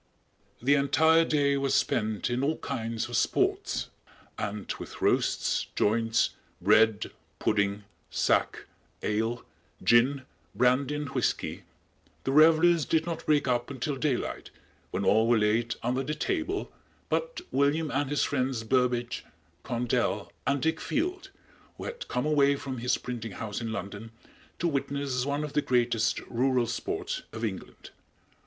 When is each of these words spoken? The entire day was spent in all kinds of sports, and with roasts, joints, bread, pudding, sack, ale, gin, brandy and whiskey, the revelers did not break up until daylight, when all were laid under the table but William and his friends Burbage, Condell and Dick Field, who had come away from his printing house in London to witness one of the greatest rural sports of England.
The 0.63 0.73
entire 0.73 1.23
day 1.23 1.57
was 1.57 1.75
spent 1.75 2.31
in 2.31 2.43
all 2.43 2.57
kinds 2.57 3.07
of 3.07 3.15
sports, 3.15 3.89
and 4.35 4.67
with 4.79 4.99
roasts, 4.99 5.67
joints, 5.75 6.31
bread, 6.59 7.11
pudding, 7.37 7.83
sack, 8.09 8.65
ale, 9.03 9.45
gin, 9.83 10.23
brandy 10.55 10.95
and 10.95 11.09
whiskey, 11.09 11.65
the 12.23 12.31
revelers 12.31 12.83
did 12.85 13.05
not 13.05 13.27
break 13.27 13.47
up 13.47 13.69
until 13.69 13.95
daylight, 13.95 14.49
when 14.89 15.05
all 15.05 15.27
were 15.27 15.37
laid 15.37 15.75
under 15.83 16.01
the 16.01 16.15
table 16.15 16.71
but 17.07 17.39
William 17.51 17.91
and 17.91 18.09
his 18.09 18.23
friends 18.23 18.63
Burbage, 18.63 19.23
Condell 19.61 20.31
and 20.47 20.63
Dick 20.63 20.81
Field, 20.81 21.29
who 21.77 21.83
had 21.83 22.07
come 22.07 22.25
away 22.25 22.55
from 22.55 22.79
his 22.79 22.97
printing 22.97 23.33
house 23.33 23.61
in 23.61 23.71
London 23.71 24.09
to 24.57 24.67
witness 24.67 25.27
one 25.27 25.43
of 25.43 25.53
the 25.53 25.61
greatest 25.61 26.19
rural 26.21 26.65
sports 26.65 27.21
of 27.31 27.45
England. 27.45 27.91